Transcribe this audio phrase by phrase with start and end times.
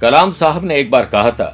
[0.00, 1.46] कलाम साहब ने एक बार कहा था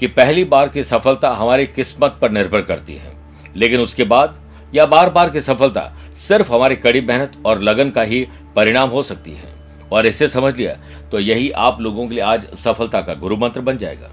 [0.00, 3.12] कि पहली बार की सफलता हमारी किस्मत पर निर्भर करती है,
[3.56, 4.38] लेकिन उसके बाद
[4.72, 5.82] या बार बार की सफलता
[6.18, 9.52] सिर्फ़ हमारी कड़ी मेहनत और लगन का ही परिणाम हो सकती है।
[9.92, 10.74] और इसे समझ लिया
[11.12, 14.10] तो यही आप लोगों के लिए आज सफलता का गुरु मंत्र बन जाएगा।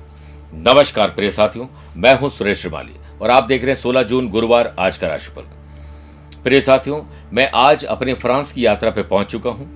[0.54, 1.68] नमस्कार प्रिय साथियों,
[1.98, 5.42] मैं हूँ सुरेश श्रीमाली और आप देख रहे हैं 16 जून गुरुवार आज का राशिफल।
[6.44, 7.02] प्रिय साथियों,
[7.34, 9.70] मैं आज अपने फ्रांस की यात्रा पर पहुँच चुका हूँ।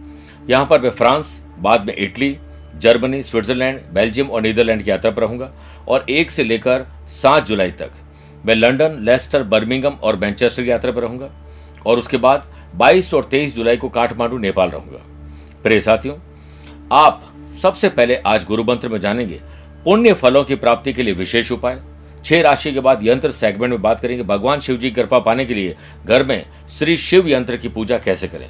[0.49, 2.38] यहाँ पर मैं फ्रांस, बाद में इटली
[2.79, 5.52] जर्मनी, स्विट्जरलैंड, बेल्जियम और नीदरलैंड की यात्रा पर रहूँगा
[5.88, 7.91] और एक से लेकर सात जुलाई तक
[8.45, 11.30] मैं लंदन लेस्टर बर्मिंगम और मैनचेस्टर की यात्रा पर रहूँगा
[11.85, 15.02] और उसके बाद 22 और 23 जुलाई को काठमांडू, नेपाल रहूँगा।
[15.63, 16.16] प्रिय साथियों,
[16.91, 17.23] आप
[17.61, 19.39] सबसे पहले आज गुरु मंत्र में जानेंगे
[19.85, 21.81] पुण्य फलों की प्राप्ति के लिए विशेष उपाय।
[22.25, 25.45] छह राशि के बाद यंत्र सेगमेंट में बात करेंगे। भगवान शिव जी की कृपा पाने
[25.45, 28.50] के लिए घर में श्री शिव यंत्र की पूजा कैसे करें?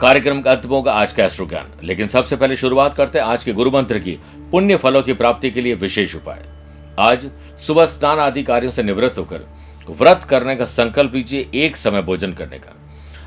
[0.00, 3.42] कार्यक्रम का अंत होगा आज का एस्ट्रो ज्ञान लेकिन सबसे पहले शुरुआत करते हैं आज
[3.44, 4.12] के गुरु मंत्र की,
[4.52, 6.44] पुण्य फलों की प्राप्ति के लिए विशेष उपाय।
[6.98, 7.26] आज
[7.66, 9.44] सुबह स्नान आदि कार्यों से निवृत्त होकर
[9.90, 12.74] व्रत करने का संकल्प लीजिए एक समय भोजन करने का।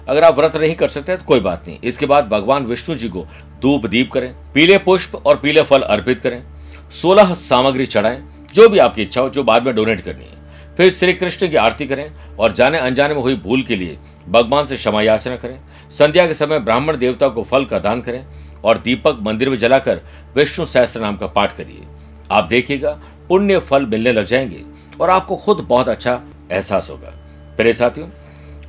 [0.07, 3.09] अगर आप व्रत नहीं कर सकते तो कोई बात नहीं। इसके बाद भगवान विष्णु जी
[3.09, 3.25] को
[3.61, 6.44] धूप दीप करें, पीले पुष्प और पीले फल अर्पित करें,
[7.01, 10.41] सोलह सामग्री चढ़ाएँ, जो भी आपकी इच्छा हो, जो बाद में डोनेट करनी है।
[10.77, 13.97] फिर श्री कृष्ण की आरती करें और जाने अनजाने में हुई भूल के लिए
[14.29, 18.25] भगवान से क्षमा याचना करें। संध्या के समय ब्राह्मण देवता को फल का दान करें
[18.63, 20.01] और दीपक मंदिर में जलाकर
[20.35, 21.83] विष्णु सहस्त्र नाम का पाठ करिए।
[22.31, 24.63] आप देखिएगा, पुण्य फल मिलने लग जाएँगे
[25.01, 27.13] और आपको खुद बहुत अच्छा एहसास होगा।
[27.57, 28.07] प्रिय साथियों,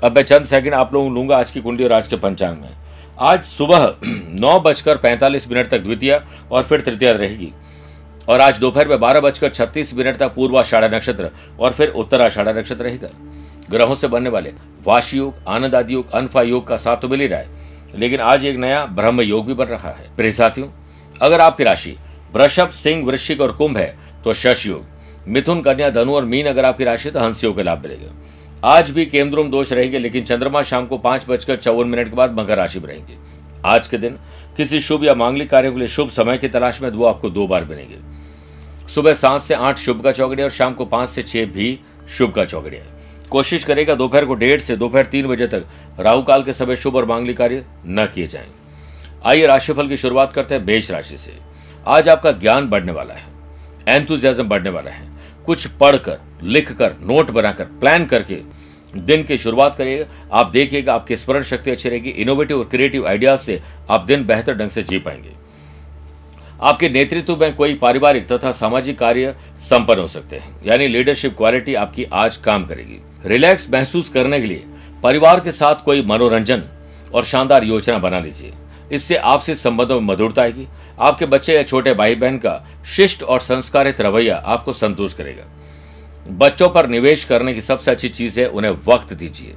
[0.04, 2.70] अब मैं चंद सेकंड आप लोगों लूँगा आज की कुंडली और आज के पंचांग में।
[3.18, 3.94] आज सुबह
[4.40, 7.52] नौ बजकर पैंतालीस मिनट तक द्वितीय और फिर तृतीय रहेगी।
[8.28, 11.30] और आज दोपहर में बारह बजकर छत्तीस मिनट तक पूर्वाषाढ़ा नक्षत्र
[11.60, 13.08] और फिर उत्तराषाढ़ा नक्षत्र रहेगा।
[13.70, 14.52] ग्रहों से बनने वाले
[14.86, 17.48] वाशी योग, आनंद आदि योग, अनफा योग का साथ तो मिल ही रहा है,
[17.94, 20.68] लेकिन आज एक नया ब्रह्म योग भी बन रहा है। प्रिय साथियों,
[21.14, 21.96] अगर आपकी राशि
[22.34, 23.94] वृषभ, सिंह, वृश्चिक और कुंभ है
[24.24, 24.84] तो शश योग,
[25.26, 28.12] मिथुन, कन्या, धनु और मीन अगर आपकी राशि तो हंस योग का लाभ मिलेगा।
[28.68, 32.38] आज भी केंद्रोम दोष रहेंगे, लेकिन चंद्रमा शाम को पाँच बजकर चौवन मिनट के बाद
[32.38, 33.16] मकर राशि में रहेंगे।
[33.64, 34.16] आज के दिन
[34.56, 37.46] किसी शुभ या मांगलिक कार्यों के लिए शुभ समय की तलाश में वो आपको दो
[37.46, 37.98] बार बनेंगे
[38.94, 41.78] सुबह सात से आठ शुभ का चौकड़िया और शाम को पाँच से छह भी
[42.08, 42.82] शुभ का चौकड़िया
[43.30, 45.64] कोशिश करेगा दोपहर को डेढ़ से दोपहर तीन बजे तक
[46.00, 48.50] राहु काल के समय शुभ और मांगलिक कार्य न किए जाएँ।
[49.26, 51.32] आइए राशिफल की शुरुआत करते हैं बेच राशि से।
[51.86, 53.32] आज आपका ज्ञान बढ़ने वाला है
[53.88, 55.08] एंथुजियाज्म बढ़ने वाला है।
[55.46, 58.34] कुछ पढ़कर, लिखकर नोट बनाकर प्लान करके
[58.96, 63.40] दिन की शुरुआत करिएगा आप देखिएगा, आपकी स्मरण शक्ति अच्छी रहेगी इनोवेटिव और क्रिएटिव आइडियाज़
[63.40, 63.60] से
[63.90, 65.32] आप दिन बेहतर ढंग से जी पाएँगे।
[66.62, 71.74] आपके नेतृत्व में कोई पारिवारिक तथा सामाजिक कार्य संपन्न हो सकते हैं। यानी लीडरशिप क्वालिटी
[71.74, 74.64] आपकी आज काम करेगी। रिलैक्स महसूस करने के लिए
[75.02, 76.62] परिवार के साथ कोई मनोरंजन
[77.14, 78.52] और शानदार योजना बना लीजिए।
[78.92, 80.66] इससे आपसे संबंधों में मधुरता आएगी।
[81.00, 85.44] आपके बच्चे या छोटे भाई बहन का शिष्ट और संस्कारित रवैया आपको संतुष्ट करेगा।
[86.26, 89.54] बच्चों पर निवेश करने की सबसे अच्छी चीज़ है उन्हें वक्त दीजिए,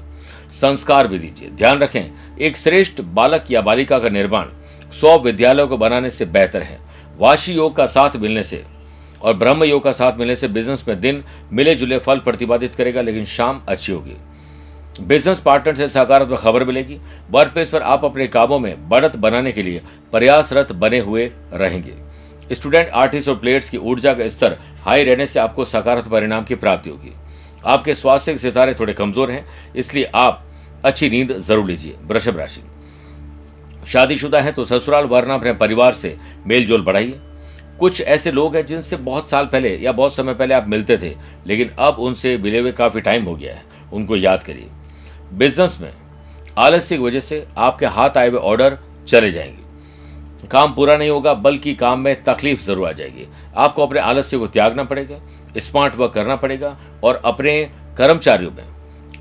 [0.52, 4.48] संस्कार भी दीजिए। ध्यान रखें, एक श्रेष्ठ बालक या बालिका का निर्माण
[4.94, 6.80] सौ विद्यालयों को बनाने से बेहतर है।
[7.20, 8.64] वाशी योग का साथ मिलने से
[9.22, 11.24] और ब्रह्म योग का साथ मिलने से बिज़नेस में दिन
[11.54, 14.16] मिले जुले फल प्रतिपादित करेगा, लेकिन शाम अच्छी होगी।
[15.00, 17.00] बिज़नेस पार्टनर से सकारात्मक खबर मिलेगी।
[17.32, 21.94] वर्क प्लेस पर आप अपने कामों में बढ़त बनाने के लिए प्रयासरत बने हुए रहेंगे।
[22.52, 26.56] स्टूडेंट, आर्टिस्ट और प्लेयर्स की ऊर्जा का स्तर हाई रहने से आपको सकारात्मक परिणाम की
[26.56, 27.14] प्राप्ति होगी।
[27.66, 30.44] आपके स्वास्थ्य के सितारे थोड़े कमज़ोर हैं, इसलिए आप
[30.86, 32.62] अच्छी नींद ज़रूर लीजिए, वृषभ राशि।
[33.88, 36.16] शादीशुदा है तो ससुराल वरना अपने परिवार से
[36.48, 37.20] मेल जोल बढ़ाइए।
[37.80, 41.14] कुछ ऐसे लोग हैं जिनसे बहुत साल पहले या बहुत समय पहले आप मिलते थे,
[41.48, 43.64] लेकिन अब उनसे मिले हुए काफ़ी टाइम हो गया है,
[43.94, 44.68] उनको याद करिए।
[45.34, 45.92] बिज़नेस में
[46.58, 49.67] आलस्य की वजह से आपके हाथ आए हुए ऑर्डर चले जाएँगे।
[50.44, 53.28] काम पूरा नहीं होगा, बल्कि काम में तकलीफ़ ज़रूर आ जाएगी।
[53.58, 55.20] आपको अपने आलस्य को त्यागना पड़ेगा
[55.58, 57.64] स्मार्ट वर्क करना पड़ेगा और अपने
[57.98, 58.66] कर्मचारियों में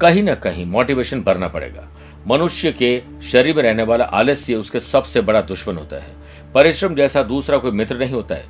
[0.00, 1.88] कहीं ना कहीं मोटिवेशन भरना पड़ेगा।
[2.28, 6.14] मनुष्य के शरीर में रहने वाला आलस्य उसके सबसे बड़ा दुश्मन होता है।
[6.54, 8.44] परिश्रम जैसा दूसरा कोई मित्र नहीं होता है,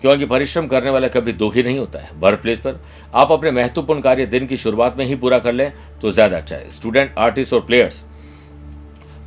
[0.00, 2.80] क्योंकि परिश्रम करने वाला कभी दुखी नहीं होता है। वर्क प्लेस पर
[3.14, 6.56] आप अपने महत्वपूर्ण कार्य दिन की शुरुआत में ही पूरा कर लें तो ज़्यादा अच्छा
[6.56, 8.04] है। स्टूडेंट आर्टिस्ट और प्लेयर्स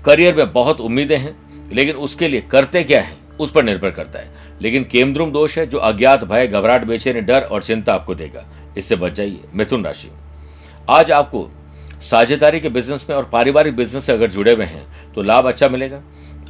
[0.05, 1.35] करियर में बहुत उम्मीदें हैं।
[1.73, 3.15] लेकिन उसके लिए करते क्या है?
[3.39, 4.31] उस पर निर्भर करता है।
[4.61, 8.45] लेकिन केमद्रुम दोष है जो अज्ञात भय, घबराहट, बेचैनी, डर और चिंता आपको देगा।
[8.77, 10.09] इससे बच जाइए, मिथुन राशि
[10.89, 11.49] आज आपको
[12.01, 15.69] साझेदारी के बिज़नेस में और पारिवारिक बिज़नेस से अगर जुड़े हुए हैं तो लाभ अच्छा
[15.69, 16.01] मिलेगा।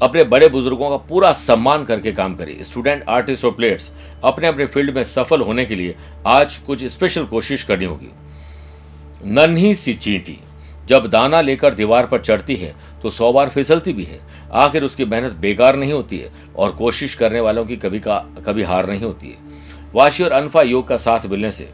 [0.01, 3.91] अपने बड़े बुज़ुर्गों का पूरा सम्मान करके काम करिए। स्टूडेंट आर्टिस्ट और प्लेयर्स
[4.23, 5.95] अपने अपने फ़ील्ड में सफल होने के लिए
[6.27, 8.11] आज कुछ स्पेशल कोशिश करनी होगी।
[9.25, 10.39] नन्ही सी चींटी।
[10.87, 12.73] जब दाना लेकर दीवार पर चढ़ती है
[13.03, 14.19] तो सौ बार फिसलती भी है।
[14.55, 18.63] आखिर उसकी मेहनत बेकार नहीं होती है और कोशिश करने वालों की कभी का, कभी
[18.63, 19.37] हार नहीं होती है।
[19.93, 21.69] वाशी और अनफा योग का साथ मिलने से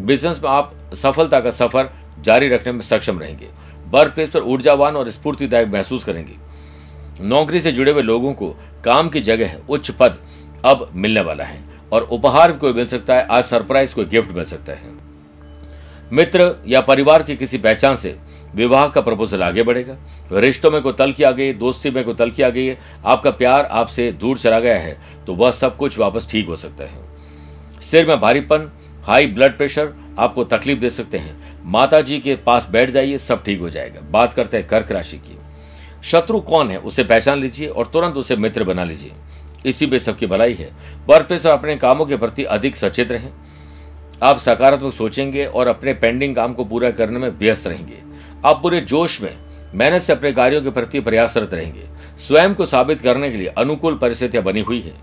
[0.00, 1.90] बिज़नेस में आप सफलता का सफ़र
[2.20, 3.48] जारी रखने में सक्षम रहेंगे।
[3.88, 6.36] वर्क प्लेस पर ऊर्जावान और स्फूर्तिदायक महसूस करेंगे।
[7.20, 8.48] नौकरी से जुड़े हुए लोगों को
[8.84, 10.18] काम की जगह उच्च पद
[10.64, 14.32] अब मिलने वाला है और उपहार भी कोई मिल सकता है, आज सरप्राइज़ कोई गिफ्ट
[14.32, 14.94] मिल सकता है।
[16.12, 18.16] मित्र या परिवार की किसी पहचान से
[18.56, 19.96] विवाह का प्रपोजल आगे बढ़ेगा।
[20.32, 23.64] रिश्तों में कोई तलखी आ गई, दोस्ती में कोई तलखी आ गई है, आपका प्यार
[23.64, 28.06] आपसे दूर चला गया है तो वह सब कुछ वापस ठीक हो सकता है। सिर
[28.06, 28.70] में भारीपन
[29.04, 33.42] हाई ब्लड प्रेशर आपको तकलीफ़ दे सकते हैं। माता जी के पास बैठ जाइए, सब
[33.44, 35.38] ठीक हो जाएगा। बात करते हैं कर्क राशि की।
[36.04, 39.12] शत्रु कौन है, उसे पहचान लीजिए और तुरंत उसे मित्र बना लीजिए।
[39.66, 40.70] इसी में सबकी भलाई है।
[41.08, 43.30] वर्क प्लेस और अपने कामों के प्रति अधिक सचेत रहें।
[44.22, 47.98] आप सकारात्मक सोचेंगे और अपने पेंडिंग काम को पूरा करने में व्यस्त रहेंगे।
[48.44, 49.36] आप पूरे जोश में,
[49.74, 51.86] मेहनत से अपने कार्यों के प्रति प्रयासरत रहेंगे।
[52.18, 54.94] स्वयं को साबित करने के लिए अनुकूल परिस्थितियाँ बनी हुई है।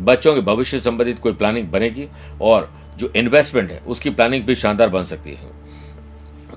[0.00, 2.08] बच्चों के भविष्य संबंधित कोई प्लानिंग बनेगी
[2.40, 5.62] और जो इन्वेस्टमेंट है, उसकी प्लानिंग भी शानदार बन सकती है।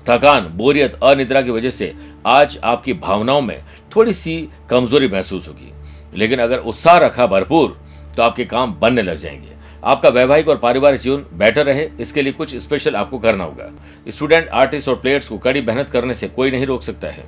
[0.08, 1.94] थकान, बोरियत, अनिद्रा की वजह से
[2.26, 3.64] आज आपकी भावनाओं में
[3.96, 5.72] थोड़ी सी कमज़ोरी महसूस होगी।
[6.18, 7.80] लेकिन अगर उत्साह रखा भरपूर
[8.16, 9.55] तो आपके काम बनने लग जाएँगे।
[9.86, 13.70] आपका वैवाहिक और पारिवारिक जीवन बेटर रहे, इसके लिए कुछ स्पेशल आपको करना होगा।
[14.08, 17.24] स्टूडेंट आर्टिस्ट और प्लेयर्स को कड़ी मेहनत करने से कोई नहीं रोक सकता है।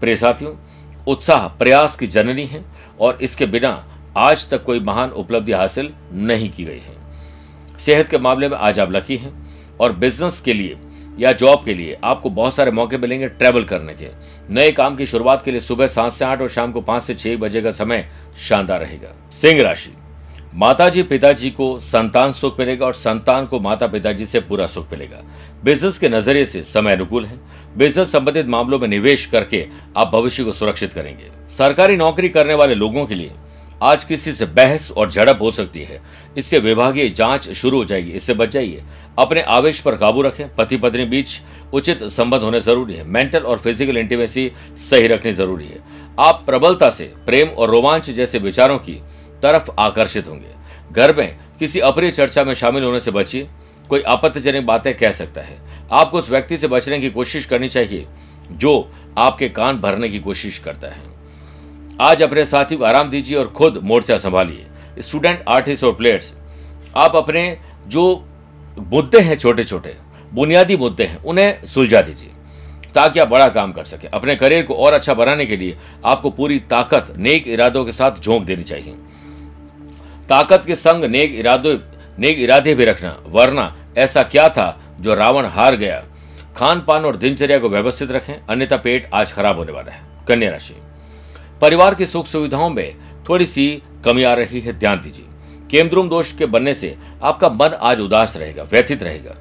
[0.00, 0.54] प्रिय साथियों,
[1.06, 2.64] उत्साह प्रयास की जननी है
[3.00, 3.72] और इसके बिना
[4.16, 8.80] आज तक कोई महान उपलब्धि हासिल नहीं की गई है। सेहत के मामले में आज
[8.80, 9.32] आप लकी हैं
[9.80, 10.76] और बिज़नेस के लिए
[11.18, 14.08] या जॉब के लिए आपको बहुत सारे मौके मिलेंगे ट्रेवल करने के।
[14.50, 17.14] नए काम की शुरुआत के लिए सुबह सात से आठ और शाम को पाँच से
[17.14, 18.08] छह बजे का समय
[18.38, 19.92] शानदार रहेगा। सिंह राशि।
[20.52, 25.22] माताजी पिताजी को संतान सुख मिलेगा और संतान को माता पिताजी से पूरा सुख मिलेगा।
[25.64, 27.38] बिज़नेस के नज़रिए से समय अनुकूल है।
[27.76, 29.64] बिज़नेस संबंधित मामलों में निवेश करके
[29.96, 33.30] आप भविष्य को सुरक्षित करेंगे। सरकारी नौकरी करने वाले लोगों के लिए
[33.82, 36.00] आज किसी से बहस और झड़प हो सकती है।
[36.36, 38.82] इससे विभागीय जाँच शुरू हो जाएगी। इससे बच जाइए।
[39.18, 41.40] अपने आवेश पर काबू रखें। पति पत्नी बीच
[41.74, 44.50] उचित संबंध होने ज़रूरी है। मेंटल और फ़िज़िकल इंटीमेसी
[44.80, 45.80] सही रखनी ज़रूरी है।
[46.18, 49.00] आप प्रबलता से प्रेम और रोमांच जैसे विचारों की
[49.42, 50.48] तरफ़ आकर्षित होंगे।
[50.92, 53.48] घर में किसी अप्रिय चर्चा में शामिल होने से बचिए।
[53.88, 55.58] कोई आपत्तिजनक बातें कह सकता है।
[55.92, 58.06] आपको उस व्यक्ति से बचने की कोशिश करनी चाहिए,
[58.50, 61.02] जो आपके कान भरने की कोशिश करता है।
[62.00, 64.66] आज अपने साथी को आराम दीजिए और खुद मोर्चा संभालिए।
[64.98, 66.32] स्टूडेंट, आर्टिस्ट और प्लेयर्स,
[66.96, 68.24] आप अपने जो
[68.78, 69.96] मुद्दे हैं छोटे छोटे
[70.32, 72.30] बुनियादी मुद्दे हैं, उन्हें सुलझा दीजिए,
[72.94, 76.30] ताकि आप बड़ा काम कर सके। अपने करियर को और अच्छा बनाने के लिए आपको
[76.30, 78.94] पूरी ताकत, नेक इरादों के साथ झोंक देनी चाहिए।
[80.30, 81.78] ताकत के संग नेक इरादों,
[82.18, 86.04] नेक इरादे भी रखना, वरना ऐसा क्या था जो रावण हार गया?
[86.56, 90.50] खान पान और दिनचर्या को व्यवस्थित रखें, अन्यथा पेट आज खराब होने वाला है। कन्या
[90.50, 90.76] राशि।
[91.60, 92.96] परिवार की सुख सुविधाओं में
[93.28, 95.26] थोड़ी सी कमी आ रही है, ध्यान दीजिए।
[95.70, 99.36] केमद्रुम दोष के बनने से आपका मन आज उदास रहेगा, व्यथित रहेगा।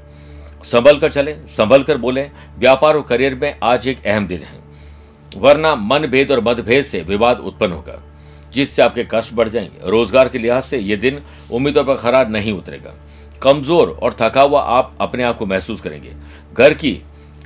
[0.63, 4.59] संभल कर चले संभल कर बोले, व्यापार और करियर में आज एक अहम दिन है।
[5.37, 8.03] वरना मन भेद और मतभेद से विवाद उत्पन्न होगा।
[8.53, 12.53] जिससे आपके कष्ट बढ़ जाएँगे। रोज़गार के लिहाज से ये दिन उम्मीदों पर खरा नहीं
[12.53, 12.93] उतरेगा।
[13.41, 16.13] कमज़ोर और थका हुआ आप अपने आप को महसूस करेंगे।
[16.53, 16.91] घर की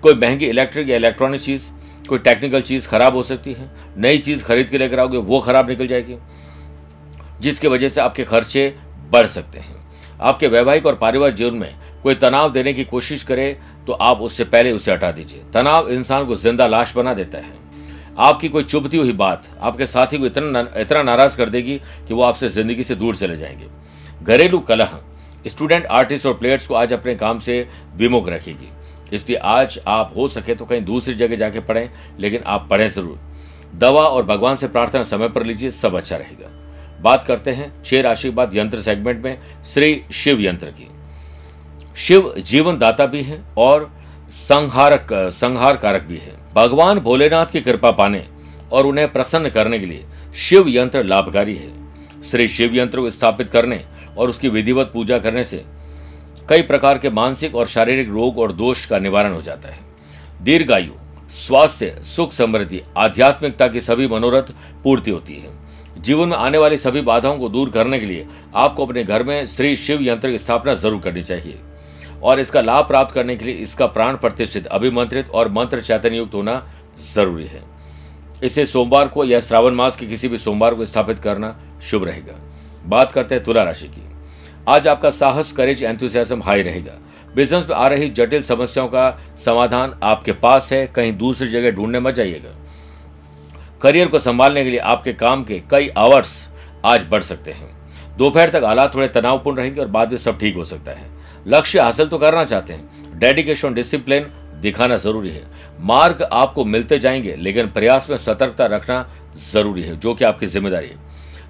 [0.04, 1.70] कोई महँगी इलेक्ट्रिक या इलेक्ट्रॉनिक चीज़,
[2.10, 5.70] कोई टेक्निकल चीज़ खराब हो सकती है। नई चीज़ खरीद के लेकर आओगे, वो खराब
[5.70, 6.18] निकल जाएगी,
[7.42, 8.74] जिसकी वजह से आपके खर्चे
[9.12, 9.76] बढ़ सकते हैं।
[10.22, 13.58] आपके वैवाहिक और पारिवारिक जीवन में कोई तनाव देने की कोशिश करे
[13.88, 17.63] तो आप उससे पहले उसे हटा दीजिए। तनाव इंसान को ज़िंदा लाश बना देता है।
[18.18, 21.78] आपकी कोई चुभती हुई बात आपके साथी को इतना इतना नाराज़ कर देगी
[22.08, 23.68] कि वो आपसे ज़िंदगी से दूर चले जाएँगे।
[24.24, 24.98] घरेलू कलह
[25.46, 28.70] स्टूडेंट आर्टिस्ट और प्लेयर्स को आज अपने काम से विमुख रखेगी।
[29.14, 31.90] इसलिए आज आप हो सके तो कहीं दूसरी जगह जाके पढ़ें,
[32.20, 33.20] लेकिन आप पढ़ें ज़रूर।
[33.76, 36.50] दवा और भगवान से प्रार्थना समय पर लीजिए, सब अच्छा रहेगा।
[37.02, 40.88] बात करते हैं छह राशि के बाद यंत्र सेगमेंट में, श्री शिव यंत्र की।
[41.98, 43.90] शिव जीवन दाता भी है और
[44.30, 48.24] संहारक संहार कारक भी है। भगवान भोलेनाथ की कृपा पाने
[48.72, 50.06] और उन्हें प्रसन्न करने के लिए
[50.40, 51.72] शिव यंत्र लाभकारी है।
[52.24, 53.84] श्री शिव यंत्र को स्थापित करने
[54.18, 55.64] और उसकी विधिवत पूजा करने से
[56.50, 59.80] कई प्रकार के मानसिक और शारीरिक रोग और दोष का निवारण हो जाता है।
[60.44, 60.92] दीर्घायु,
[61.38, 64.52] स्वास्थ्य, सुख समृद्धि, आध्यात्मिकता की सभी मनोरथ
[64.84, 68.26] पूर्ति होती है। जीवन में आने वाली सभी बाधाओं को दूर करने के लिए
[68.56, 71.60] आपको अपने घर में श्री शिव यंत्र की स्थापना ज़रूर करनी चाहिए।
[72.24, 76.34] और इसका लाभ प्राप्त करने के लिए इसका प्राण प्रतिष्ठित, अभिमंत्रित और मंत्र चैतन्य युक्त
[76.34, 76.62] होना
[77.14, 77.62] ज़रूरी है।
[78.44, 82.40] इसे सोमवार को या श्रावण मास के किसी भी सोमवार को स्थापित करना शुभ रहेगा।
[82.86, 84.02] बात करते हैं तुला राशि की।
[84.68, 86.98] आज आपका साहस करेज एंथुसियाज्म हाई रहेगा।
[87.36, 92.00] बिज़नेस में आ रही जटिल समस्याओं का समाधान आपके पास है, कहीं दूसरी जगह ढूँढने
[92.00, 92.56] मत जाइएगा।
[93.82, 96.50] करियर को संभालने के लिए आपके काम के कई आवर्स
[96.86, 97.72] आज बढ़ सकते हैं।
[98.18, 101.13] दोपहर तक हालात थोड़े तनावपूर्ण रहेंगे और बाद में सब ठीक हो सकता है।
[101.48, 104.26] लक्ष्य हासिल तो करना चाहते हैं। डेडिकेशन डिसिप्लिन
[104.62, 105.44] दिखाना ज़रूरी है।
[105.80, 110.88] मार्ग आपको मिलते जाएँगे, लेकिन प्रयास में सतर्कता रखना ज़रूरी है, जो कि आपकी ज़िम्मेदारी
[110.88, 110.96] है।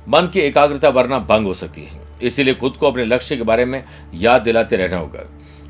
[0.09, 3.65] मन की एकाग्रता वरना भंग हो सकती है। इसीलिए खुद को अपने लक्ष्य के बारे
[3.65, 3.83] में
[4.13, 5.23] याद दिलाते रहना होगा।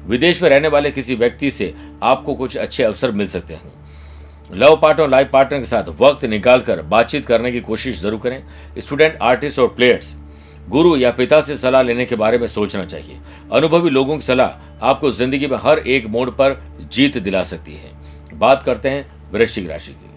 [0.07, 3.71] विदेश में रहने वाले किसी व्यक्ति से आपको कुछ अच्छे अवसर मिल सकते हैं।
[4.53, 8.43] लव पार्टनर लाइफ पार्टनर के साथ वक्त निकालकर बातचीत करने की कोशिश ज़रूर करें।
[8.79, 10.15] स्टूडेंट आर्टिस्ट और प्लेयर्स
[10.69, 13.17] गुरु या पिता से सलाह लेने के बारे में सोचना चाहिए।
[13.53, 17.91] अनुभवी लोगों की सलाह आपको ज़िंदगी में हर एक मोड़ पर जीत दिला सकती है।
[18.35, 20.11] बात करते हैं वृश्चिक राशि की।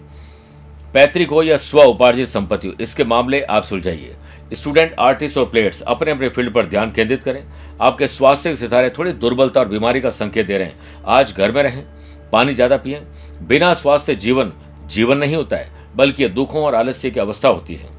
[0.93, 4.15] पैतृक हो या स्व उपार्जित संपत्ति हो, इसके मामले आप सुलझाइए।
[4.53, 7.43] स्टूडेंट, आर्टिस्ट और प्लेयर्स, अपने अपने फ़ील्ड पर ध्यान केंद्रित करें।
[7.81, 11.51] आपके स्वास्थ्य के सितारे थोड़ी दुर्बलता और बीमारी का संकेत दे रहे हैं। आज घर
[11.51, 11.83] में रहें,
[12.31, 13.01] पानी ज़्यादा पिए।
[13.41, 14.51] बिना स्वास्थ्य, जीवन
[14.85, 17.89] जीवन नहीं होता है, बल्कि दुखों और आलस्य की अवस्था होती है।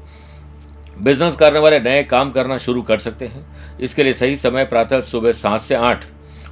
[0.99, 3.45] बिज़नेस करने वाले नए काम करना शुरू कर सकते हैं।
[3.79, 6.05] इसके लिए सही समय प्रातः सुबह सात से आठ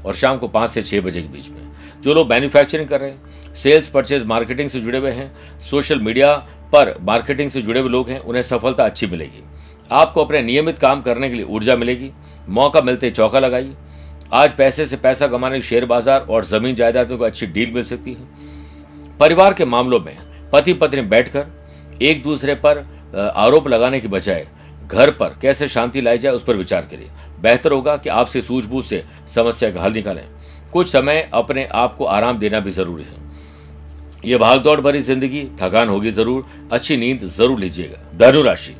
[0.05, 3.09] और शाम को पाँच से छह बजे के बीच में। जो लोग मैन्युफैक्चरिंग कर रहे
[3.09, 6.35] हैं सेल्स परचेज मार्केटिंग से जुड़े हुए हैं सोशल मीडिया
[6.73, 9.43] पर मार्केटिंग से जुड़े हुए लोग हैं, उन्हें सफलता अच्छी मिलेगी।
[9.91, 12.11] आपको अपने नियमित काम करने के लिए ऊर्जा मिलेगी,
[12.49, 13.75] मौका मिलते चौका लगाइए।
[14.33, 18.13] आज पैसे से पैसा कमाने शेयर बाज़ार और ज़मीन जायदादों को अच्छी डील मिल सकती
[18.13, 18.27] है।
[19.19, 20.17] परिवार के मामलों में
[20.53, 21.45] पति पत्नी बैठकर
[22.01, 22.85] एक दूसरे पर
[23.17, 24.47] आरोप लगाने की बजाय
[24.83, 27.09] घर पर कैसे शांति लाई जाए उस पर विचार करिए।
[27.41, 29.03] बेहतर होगा कि आपसे सूझबूझ से
[29.35, 30.25] समस्या का हल निकालें।
[30.73, 33.25] कुछ समय अपने आप को आराम देना भी ज़रूरी है।
[34.25, 38.75] यह भागदौड़ भरी ज़िंदगी, थकान होगी ज़रूर, अच्छी नींद ज़रूर लीजिएगा। धनु राशि,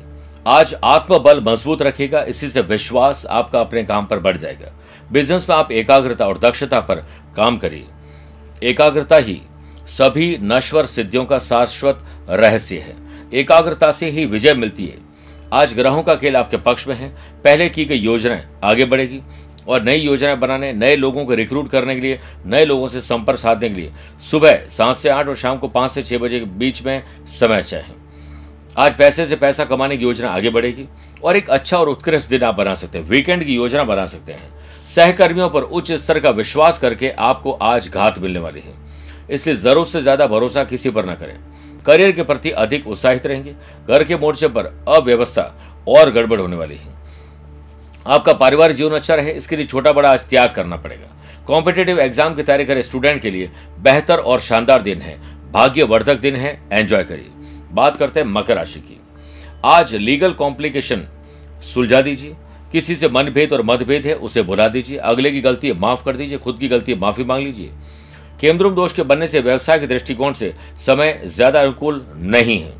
[0.46, 4.72] आज आत्मबल मज़बूत रखेगा, इसी से विश्वास आपका अपने काम पर बढ़ जाएगा।
[5.12, 7.04] बिज़नेस में आप एकाग्रता और दक्षता पर
[7.36, 7.86] काम करिए।
[8.62, 9.40] एकाग्रता ही
[9.88, 12.96] सभी नश्वर सिद्धियों का शाश्वत रहस्य है।
[13.32, 14.96] एकाग्रता से ही विजय मिलती है।
[15.52, 17.08] आज ग्रहों का खेल आपके पक्ष में है।
[17.44, 19.20] पहले की गई योजनाएँ आगे बढ़ेगी
[19.68, 23.38] और नई योजनाएँ बनाने, नए लोगों को रिक्रूट करने के लिए, नए लोगों से संपर्क
[23.38, 23.92] साधने के लिए।
[24.30, 27.62] सुबह सात से आठ और शाम को पाँच से छह बजे के बीच में समय
[27.62, 27.94] चाहिए
[28.76, 30.86] आज पैसे से पैसा कमाने की योजना आगे बढ़ेगी
[31.24, 34.32] और एक अच्छा और उत्कृष्ट दिन आप बना सकते हैं। वीकेंड की योजना बना सकते
[34.32, 34.50] हैं।
[34.86, 38.74] सहकर्मियों पर उच्च स्तर का विश्वास करके आपको आज घात मिलने वाली है।
[39.30, 41.36] इसलिए ज़रूरत से ज़्यादा भरोसा किसी पर न करें।
[41.88, 43.54] करियर के प्रति अधिक उत्साहित रहेंगे।
[43.88, 45.42] घर के मोर्चे पर अव्यवस्था
[45.88, 46.96] और गड़बड़ होने वाली है।
[48.06, 51.14] आपका पारिवारिक जीवन अच्छा रहे, इसके लिए छोटा बड़ा आज त्याग करना पड़ेगा।
[51.46, 55.16] कॉम्पिटेटिव एग्ज़ाम की तैयारी करे स्टूडेंट के लिए। बेहतर और शानदार दिन है।
[55.52, 57.30] भाग्यवर्धक दिन है। एंजॉय करिए।
[57.72, 59.00] बात करते हैं मकर राशि की।
[59.64, 61.06] आज लीगल कॉम्प्लिकेशन
[61.64, 62.36] सुलझा दीजिए।
[62.72, 66.38] किसी से मनभेद और मतभेद है, उसे भुला दीजिए। अगले की गलती माफ़ कर दीजिए।
[66.38, 67.70] खुद की गलती माफ़ी मांग लीजिए।
[68.40, 72.76] केंद्रुम दोष के बनने से व्यवसाय के दृष्टिकोण से समय ज़्यादा अनुकूल नहीं है।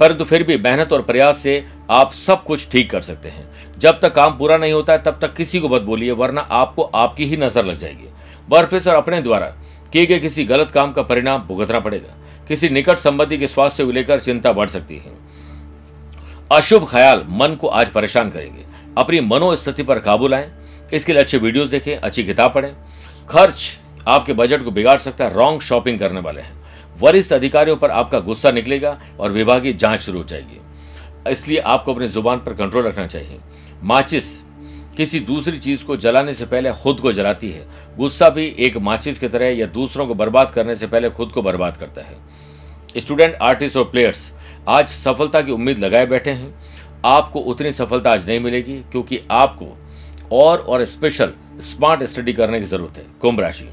[0.00, 3.98] परंतु फिर भी मेहनत और प्रयास से आप सब कुछ ठीक कर सकते हैं। जब
[4.00, 7.24] तक काम पूरा नहीं होता है, तब तक किसी को मत बोलिए, वरना आपको आपकी
[7.24, 8.08] ही नज़र लग जाएगी।
[8.48, 9.46] वर्कप्लेस और अपने द्वारा
[9.92, 12.14] किए गए किसी गलत काम का परिणाम भुगतना पड़ेगा।
[12.48, 15.12] किसी निकट संबंधी के स्वास्थ्य को लेकर चिंता बढ़ सकती है।
[16.52, 18.64] अशुभ ख्याल मन को आज परेशान करेंगे।
[18.98, 20.50] अपनी मनोस्थिति पर काबू लाएँ।
[20.92, 22.72] इसके लिए अच्छे वीडियोस देखें, अच्छी किताब पढ़ें।
[23.28, 23.78] खर्च
[24.08, 26.56] आपके बजट को बिगाड़ सकता है रॉन्ग शॉपिंग करने वाले हैं।
[27.00, 30.60] वरिष्ठ अधिकारियों पर आपका गुस्सा निकलेगा और विभागीय जाँच शुरू हो जाएगी।
[31.30, 33.38] इसलिए आपको अपनी ज़ुबान पर कंट्रोल रखना चाहिए।
[33.82, 34.38] माचिस
[34.96, 39.18] किसी दूसरी चीज़ को जलाने से पहले खुद को जलाती है। गुस्सा भी एक माचिस
[39.18, 42.16] की तरह या दूसरों को बर्बाद करने से पहले खुद को बर्बाद करता है।
[42.96, 44.32] स्टूडेंट, आर्टिस्ट और प्लेयर्स,
[44.68, 46.54] आज सफलता की उम्मीद लगाए बैठे हैं।
[47.04, 49.78] आपको उतनी सफलता आज नहीं मिलेगी, क्योंकि आपको
[50.32, 53.68] और और स्पेशल स्मार्ट स्टडी करने की ज़रूरत है। कुंभ राशि।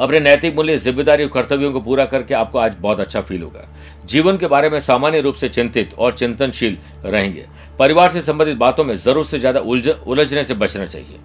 [0.00, 3.68] अपने नैतिक मूल्य, ज़िम्मेदारी और कर्तव्यों को पूरा करके आपको आज बहुत अच्छा फील होगा।
[4.04, 7.46] जीवन के बारे में सामान्य रूप से चिंतित और चिंतनशील रहेंगे।
[7.78, 11.18] परिवार से संबंधित बातों में ज़रूरत से ज़्यादा उलझ, उलझने से बचना चाहिए।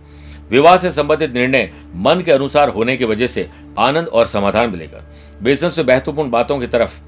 [0.49, 3.49] विवाह से संबंधित निर्णय मन के अनुसार होने की वजह से
[3.79, 5.03] आनंद और समाधान मिलेगा।
[5.41, 6.99] बिज़नेस में महत्वपूर्ण बातों की तरफ़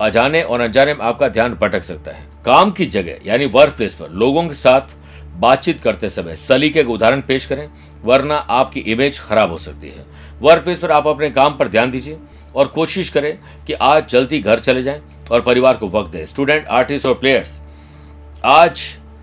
[0.00, 3.94] अजाने और अनजाने में आपका ध्यान भटक सकता है। काम की जगह, यानी वर्क प्लेस
[3.94, 4.96] पर लोगों के साथ
[5.36, 7.68] बातचीत करते समय सलीके का उदाहरण पेश करें,
[8.04, 10.04] वरना आपकी इमेज खराब हो सकती है।
[10.42, 12.18] वर्क प्लेस पर आप अपने काम पर ध्यान दीजिए
[12.56, 16.66] और कोशिश करें कि आज जल्दी घर चले जाएँ और परिवार को वक्त दें। स्टूडेंट
[16.66, 17.60] आर्टिस्ट और प्लेयर्स
[18.44, 18.80] आज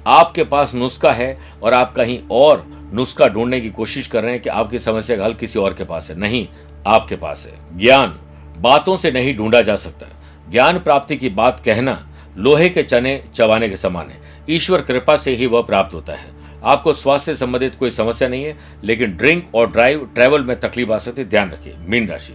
[0.08, 4.42] आपके पास नुस्खा है और आप कहीं और नुस्खा ढूँढने की कोशिश कर रहे हैं
[4.42, 6.48] कि आपकी समस्या का हल किसी और के पास है। नहीं,
[6.88, 8.20] आपके पास है। ज्ञान
[8.58, 10.08] बातों से नहीं ढूंढा जा सकता।
[10.52, 12.08] ज्ञान प्राप्ति की बात कहना
[12.38, 16.37] लोहे के चने चबाने के समान है। ईश्वर कृपा से ही वह प्राप्त होता है।
[16.64, 20.92] आपको स्वास्थ्य से संबंधित कोई समस्या नहीं है, लेकिन ड्रिंक और ड्राइव, ट्रैवल में तकलीफ़
[20.92, 22.34] आ सकती है। ध्यान रखिए, मीन राशि।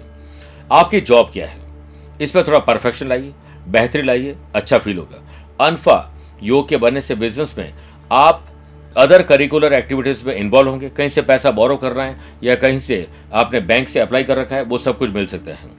[0.72, 1.58] आपकी जॉब क्या है?
[2.20, 3.32] इसमें थोड़ा परफेक्शन लाइए,
[3.68, 5.22] बेहतरी लाइए अच्छा फील होगा।
[5.66, 7.74] अनफा योग के बनने से बिज़नेस में
[8.12, 8.48] आप
[8.96, 12.78] अदर करिकुलर एक्टिविटीज़ में इन्वॉल्व होंगे। कहीं से पैसा बोरो कर रहे हैं या कहीं
[12.80, 15.70] से आपने बैंक से अप्लाई कर रखा है, वो सब कुछ मिल सकता है।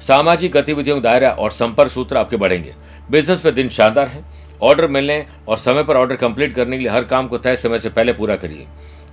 [0.00, 2.74] सामाजिक गतिविधियों दायरा और संपर्क सूत्र आपके बढ़ेंगे।
[3.10, 4.24] बिज़नेस में दिन शानदार है।
[4.62, 7.78] ऑर्डर मिलने और समय पर ऑर्डर कंप्लीट करने के लिए हर काम को तय समय
[7.78, 8.66] से पहले पूरा करिए।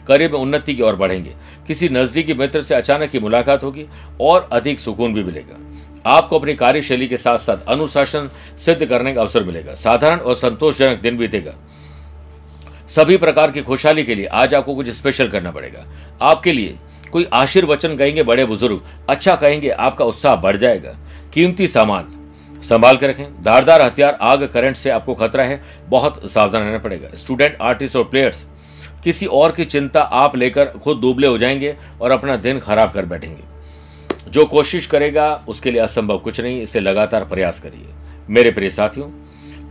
[0.08, 1.36] करियर में उन्नति की ओर बढ़ेंगे।
[1.68, 3.86] किसी नजदीकी मित्र से अचानक की मुलाकात होगी
[4.22, 5.58] और अधिक सुकून भी मिलेगा।
[6.12, 11.02] आपको अपनी कार्यशैली के साथ साथ अनुशासन सिद्ध करने का अवसर मिलेगा। साधारण और संतोषजनक
[11.02, 11.54] दिन बीतेगा।
[12.88, 15.86] सभी प्रकार की खुशहाली के लिए आज आपको कुछ स्पेशल करना पड़ेगा।
[16.22, 16.76] आपके लिए
[17.12, 20.96] कोई आशीर्वचन कहेंगे, बड़े बुज़ुर्ग अच्छा कहेंगे, आपका उत्साह बढ़ जाएगा।
[21.34, 22.25] कीमती सामान
[22.70, 27.10] संभाल के रखें। धारदार हथियार आग, करंट से आपको खतरा है। बहुत सावधान रहना पड़ेगा।
[27.16, 28.46] स्टूडेंट, आर्टिस्ट और प्लेयर्स,
[29.04, 33.06] किसी और की चिंता आप लेकर खुद दुबले हो जाएँगे और अपना दिन खराब कर
[33.06, 33.44] बैठेंगे।
[34.30, 37.88] जो कोशिश करेगा, उसके लिए असंभव कुछ नहीं, इसे लगातार प्रयास करिए।
[38.30, 39.10] मेरे प्रिय साथियों,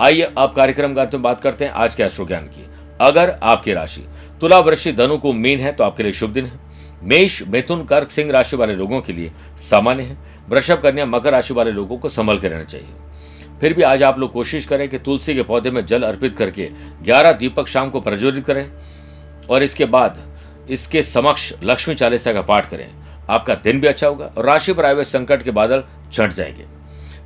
[0.03, 2.67] आइए आप कार्यक्रम का बात करते हैं आज के अश्रु ज्ञान की।
[3.01, 4.05] अगर आपकी राशि
[4.41, 6.53] तुला वृश्चि धनु को मीन है तो आपके लिए शुभ दिन है।
[7.03, 10.17] मेष, मिथुन, कर्क, सिंह राशि वाले लोगों के लिए सामान्य है।
[10.49, 12.89] वृषभ कन्या मकर राशि वाले लोगों को संभल के रहना चाहिए।
[13.61, 16.69] फिर भी आज आप लोग कोशिश करें कि तुलसी के पौधे में जल अर्पित करके
[17.03, 18.71] 11 दीपक शाम को प्रज्वलित करें
[19.51, 20.19] और इसके बाद
[20.71, 22.89] इसके समक्ष लक्ष्मी चालीसा का पाठ करें।
[23.31, 26.65] आपका दिन भी अच्छा होगा और राशि पर आए हुए संकट के बादल छट जाएँगे।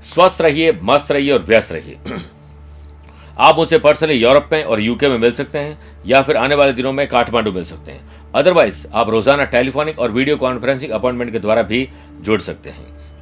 [0.03, 1.99] स्वस्थ रहिए, मस्त रहिए और व्यस्त रहिए।
[3.39, 6.73] आप मुझसे पर्सनली यूरोप में और यूके में मिल सकते हैं या फिर आने वाले
[6.73, 11.39] दिनों में काठमांडू मिल सकते हैं। अदरवाइज़ आप रोज़ाना टेलीफोनिक और वीडियो कॉन्फ्रेंसिंग अपॉइंटमेंट के
[11.39, 11.89] द्वारा भी
[12.21, 12.87] जुड़ सकते हैं।